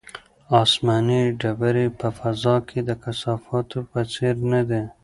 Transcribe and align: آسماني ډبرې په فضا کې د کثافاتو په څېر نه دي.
آسماني 0.61 1.21
ډبرې 1.39 1.85
په 1.99 2.07
فضا 2.17 2.55
کې 2.67 2.79
د 2.83 2.91
کثافاتو 3.03 3.79
په 3.91 3.99
څېر 4.13 4.35
نه 4.51 4.61
دي. 4.69 4.83